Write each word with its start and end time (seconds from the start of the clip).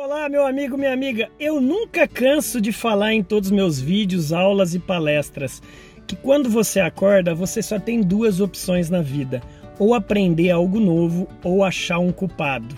Olá, 0.00 0.28
meu 0.28 0.46
amigo, 0.46 0.78
minha 0.78 0.92
amiga. 0.92 1.28
Eu 1.40 1.60
nunca 1.60 2.06
canso 2.06 2.60
de 2.60 2.70
falar 2.70 3.14
em 3.14 3.20
todos 3.20 3.50
os 3.50 3.56
meus 3.56 3.80
vídeos, 3.80 4.32
aulas 4.32 4.72
e 4.72 4.78
palestras 4.78 5.60
que 6.06 6.14
quando 6.14 6.48
você 6.48 6.78
acorda, 6.78 7.34
você 7.34 7.60
só 7.60 7.80
tem 7.80 8.00
duas 8.00 8.40
opções 8.40 8.88
na 8.88 9.02
vida: 9.02 9.42
ou 9.76 9.94
aprender 9.94 10.52
algo 10.52 10.78
novo 10.78 11.26
ou 11.42 11.64
achar 11.64 11.98
um 11.98 12.12
culpado. 12.12 12.76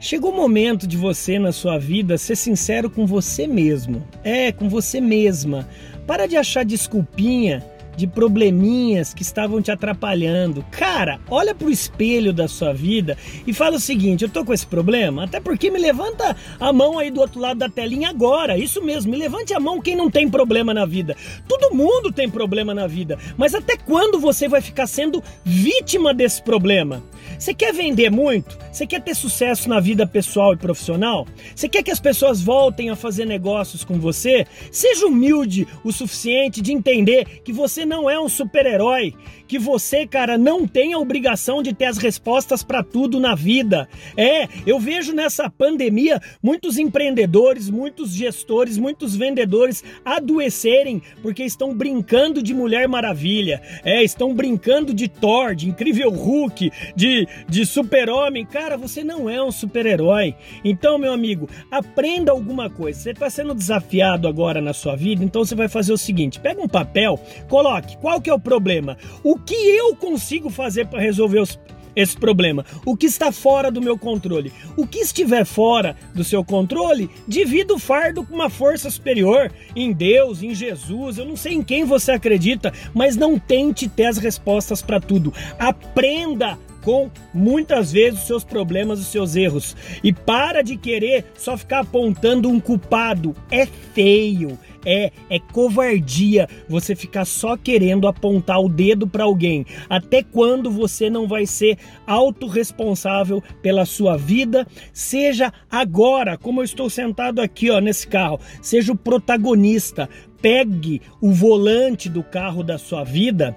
Chegou 0.00 0.32
o 0.32 0.36
momento 0.36 0.86
de 0.86 0.96
você 0.96 1.38
na 1.38 1.52
sua 1.52 1.76
vida 1.76 2.16
ser 2.16 2.34
sincero 2.34 2.88
com 2.88 3.04
você 3.04 3.46
mesmo. 3.46 4.02
É, 4.24 4.50
com 4.50 4.70
você 4.70 5.02
mesma. 5.02 5.68
Para 6.06 6.26
de 6.26 6.38
achar 6.38 6.64
desculpinha 6.64 7.62
de 7.98 8.06
probleminhas 8.06 9.12
que 9.12 9.22
estavam 9.22 9.60
te 9.60 9.72
atrapalhando. 9.72 10.64
Cara, 10.70 11.18
olha 11.28 11.52
pro 11.52 11.68
espelho 11.68 12.32
da 12.32 12.46
sua 12.46 12.72
vida 12.72 13.18
e 13.44 13.52
fala 13.52 13.76
o 13.76 13.80
seguinte: 13.80 14.22
eu 14.22 14.30
tô 14.30 14.44
com 14.44 14.54
esse 14.54 14.64
problema, 14.64 15.24
até 15.24 15.40
porque 15.40 15.68
me 15.68 15.80
levanta 15.80 16.36
a 16.60 16.72
mão 16.72 16.96
aí 16.96 17.10
do 17.10 17.20
outro 17.20 17.40
lado 17.40 17.58
da 17.58 17.68
telinha 17.68 18.08
agora. 18.08 18.56
Isso 18.56 18.80
mesmo, 18.80 19.10
me 19.10 19.18
levante 19.18 19.52
a 19.52 19.58
mão 19.58 19.82
quem 19.82 19.96
não 19.96 20.08
tem 20.08 20.30
problema 20.30 20.72
na 20.72 20.86
vida. 20.86 21.16
Todo 21.48 21.74
mundo 21.74 22.12
tem 22.12 22.30
problema 22.30 22.72
na 22.72 22.86
vida, 22.86 23.18
mas 23.36 23.52
até 23.52 23.76
quando 23.76 24.20
você 24.20 24.46
vai 24.46 24.60
ficar 24.60 24.86
sendo 24.86 25.20
vítima 25.44 26.14
desse 26.14 26.40
problema? 26.40 27.02
Você 27.36 27.52
quer 27.52 27.72
vender 27.72 28.10
muito? 28.10 28.56
Você 28.78 28.86
quer 28.86 29.02
ter 29.02 29.16
sucesso 29.16 29.68
na 29.68 29.80
vida 29.80 30.06
pessoal 30.06 30.54
e 30.54 30.56
profissional? 30.56 31.26
Você 31.52 31.68
quer 31.68 31.82
que 31.82 31.90
as 31.90 31.98
pessoas 31.98 32.40
voltem 32.40 32.90
a 32.90 32.94
fazer 32.94 33.24
negócios 33.24 33.82
com 33.82 33.98
você? 33.98 34.46
Seja 34.70 35.04
humilde 35.04 35.66
o 35.82 35.90
suficiente 35.90 36.62
de 36.62 36.72
entender 36.72 37.40
que 37.42 37.52
você 37.52 37.84
não 37.84 38.08
é 38.08 38.20
um 38.20 38.28
super-herói, 38.28 39.14
que 39.48 39.58
você, 39.58 40.06
cara, 40.06 40.38
não 40.38 40.64
tem 40.64 40.92
a 40.92 40.98
obrigação 40.98 41.62
de 41.62 41.72
ter 41.72 41.86
as 41.86 41.96
respostas 41.98 42.62
para 42.62 42.84
tudo 42.84 43.18
na 43.18 43.34
vida. 43.34 43.88
É, 44.16 44.46
eu 44.64 44.78
vejo 44.78 45.12
nessa 45.12 45.50
pandemia 45.50 46.20
muitos 46.40 46.78
empreendedores, 46.78 47.70
muitos 47.70 48.12
gestores, 48.12 48.76
muitos 48.76 49.16
vendedores 49.16 49.82
adoecerem 50.04 51.02
porque 51.22 51.42
estão 51.42 51.74
brincando 51.74 52.42
de 52.42 52.54
Mulher 52.54 52.86
Maravilha. 52.86 53.60
É, 53.82 54.04
estão 54.04 54.34
brincando 54.34 54.92
de 54.92 55.08
Thor, 55.08 55.54
de 55.54 55.68
Incrível 55.68 56.10
Hulk, 56.10 56.70
de, 56.94 57.26
de 57.48 57.66
Super-Homem. 57.66 58.44
Cara, 58.44 58.67
você 58.76 59.02
não 59.02 59.28
é 59.28 59.42
um 59.42 59.50
super-herói. 59.50 60.34
Então, 60.64 60.98
meu 60.98 61.12
amigo, 61.12 61.48
aprenda 61.70 62.32
alguma 62.32 62.68
coisa. 62.68 62.98
Você 62.98 63.10
está 63.10 63.30
sendo 63.30 63.54
desafiado 63.54 64.28
agora 64.28 64.60
na 64.60 64.72
sua 64.72 64.96
vida, 64.96 65.24
então 65.24 65.44
você 65.44 65.54
vai 65.54 65.68
fazer 65.68 65.92
o 65.92 65.98
seguinte: 65.98 66.40
pega 66.40 66.60
um 66.60 66.68
papel, 66.68 67.18
coloca 67.48 67.96
qual 68.00 68.20
que 68.20 68.30
é 68.30 68.34
o 68.34 68.40
problema? 68.40 68.96
O 69.22 69.38
que 69.38 69.54
eu 69.54 69.94
consigo 69.96 70.50
fazer 70.50 70.86
para 70.86 71.00
resolver 71.00 71.40
os, 71.40 71.58
esse 71.94 72.16
problema? 72.16 72.64
O 72.84 72.96
que 72.96 73.06
está 73.06 73.32
fora 73.32 73.70
do 73.70 73.82
meu 73.82 73.98
controle? 73.98 74.52
O 74.76 74.86
que 74.86 74.98
estiver 74.98 75.44
fora 75.44 75.96
do 76.14 76.24
seu 76.24 76.44
controle, 76.44 77.10
divida 77.26 77.74
o 77.74 77.78
fardo 77.78 78.24
com 78.24 78.34
uma 78.34 78.50
força 78.50 78.90
superior, 78.90 79.52
em 79.74 79.92
Deus, 79.92 80.42
em 80.42 80.54
Jesus, 80.54 81.18
eu 81.18 81.24
não 81.24 81.36
sei 81.36 81.54
em 81.54 81.62
quem 81.62 81.84
você 81.84 82.12
acredita, 82.12 82.72
mas 82.94 83.16
não 83.16 83.38
tente 83.38 83.88
ter 83.88 84.06
as 84.06 84.18
respostas 84.18 84.82
para 84.82 85.00
tudo. 85.00 85.32
Aprenda 85.58 86.58
com 86.82 87.10
muitas 87.32 87.92
vezes 87.92 88.20
os 88.20 88.26
seus 88.26 88.44
problemas, 88.44 89.00
os 89.00 89.06
seus 89.06 89.36
erros. 89.36 89.76
E 90.02 90.12
para 90.12 90.62
de 90.62 90.76
querer 90.76 91.26
só 91.36 91.56
ficar 91.56 91.80
apontando 91.80 92.48
um 92.48 92.60
culpado. 92.60 93.34
É 93.50 93.66
feio, 93.66 94.58
é, 94.84 95.10
é 95.28 95.38
covardia 95.38 96.48
você 96.68 96.94
ficar 96.94 97.24
só 97.24 97.56
querendo 97.56 98.06
apontar 98.06 98.60
o 98.60 98.68
dedo 98.68 99.06
para 99.06 99.24
alguém. 99.24 99.66
Até 99.88 100.22
quando 100.22 100.70
você 100.70 101.10
não 101.10 101.26
vai 101.26 101.46
ser 101.46 101.78
autorresponsável 102.06 103.42
pela 103.62 103.84
sua 103.84 104.16
vida? 104.16 104.66
Seja 104.92 105.52
agora, 105.70 106.38
como 106.38 106.60
eu 106.60 106.64
estou 106.64 106.88
sentado 106.88 107.40
aqui, 107.40 107.70
ó, 107.70 107.80
nesse 107.80 108.06
carro, 108.06 108.40
seja 108.62 108.92
o 108.92 108.96
protagonista. 108.96 110.08
Pegue 110.40 111.02
o 111.20 111.32
volante 111.32 112.08
do 112.08 112.22
carro 112.22 112.62
da 112.62 112.78
sua 112.78 113.02
vida 113.02 113.56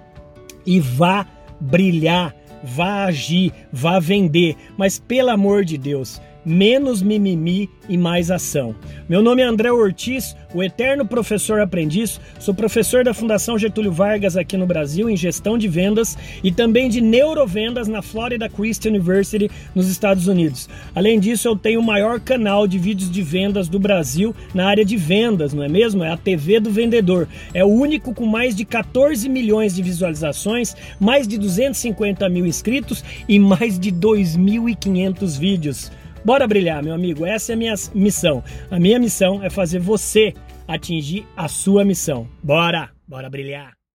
e 0.66 0.80
vá 0.80 1.26
brilhar 1.60 2.34
vá 2.62 3.04
agir, 3.04 3.52
vá 3.72 3.98
vender, 3.98 4.56
mas 4.76 4.98
pelo 4.98 5.30
amor 5.30 5.64
de 5.64 5.76
Deus, 5.76 6.20
menos 6.44 7.02
mimimi 7.02 7.70
e 7.88 7.96
mais 7.96 8.30
ação. 8.30 8.74
Meu 9.08 9.22
nome 9.22 9.42
é 9.42 9.44
André 9.44 9.70
Ortiz, 9.70 10.36
o 10.54 10.62
eterno 10.62 11.06
professor 11.06 11.60
aprendiz. 11.60 12.20
Sou 12.38 12.54
professor 12.54 13.04
da 13.04 13.14
Fundação 13.14 13.58
Getúlio 13.58 13.92
Vargas 13.92 14.36
aqui 14.36 14.56
no 14.56 14.66
Brasil 14.66 15.08
em 15.08 15.16
gestão 15.16 15.56
de 15.56 15.68
vendas 15.68 16.16
e 16.42 16.50
também 16.50 16.88
de 16.88 17.00
neurovendas 17.00 17.88
na 17.88 18.02
Florida 18.02 18.48
Christian 18.48 18.90
University 18.90 19.50
nos 19.74 19.88
Estados 19.88 20.26
Unidos. 20.26 20.68
Além 20.94 21.18
disso, 21.18 21.48
eu 21.48 21.56
tenho 21.56 21.80
o 21.80 21.84
maior 21.84 22.20
canal 22.20 22.66
de 22.66 22.78
vídeos 22.78 23.10
de 23.10 23.22
vendas 23.22 23.68
do 23.68 23.78
Brasil 23.78 24.34
na 24.54 24.66
área 24.66 24.84
de 24.84 24.96
vendas, 24.96 25.52
não 25.52 25.62
é 25.62 25.68
mesmo? 25.68 26.02
É 26.04 26.10
a 26.10 26.16
TV 26.16 26.60
do 26.60 26.70
Vendedor. 26.70 27.28
É 27.54 27.64
o 27.64 27.68
único 27.68 28.14
com 28.14 28.26
mais 28.26 28.54
de 28.54 28.64
14 28.64 29.28
milhões 29.28 29.74
de 29.74 29.82
visualizações, 29.82 30.74
mais 30.98 31.26
de 31.26 31.38
250 31.38 32.28
mil 32.28 32.46
inscritos 32.46 33.04
e 33.28 33.38
mais 33.38 33.78
de 33.78 33.92
2.500 33.92 35.38
vídeos. 35.38 35.90
Bora 36.24 36.46
brilhar, 36.46 36.82
meu 36.82 36.94
amigo. 36.94 37.26
Essa 37.26 37.52
é 37.52 37.54
a 37.54 37.58
minha 37.58 37.74
missão. 37.94 38.44
A 38.70 38.78
minha 38.78 38.98
missão 38.98 39.42
é 39.42 39.50
fazer 39.50 39.80
você 39.80 40.32
atingir 40.68 41.26
a 41.36 41.48
sua 41.48 41.84
missão. 41.84 42.28
Bora, 42.42 42.90
bora 43.06 43.28
brilhar. 43.28 43.81